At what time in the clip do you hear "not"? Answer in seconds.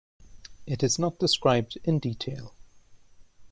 0.97-1.19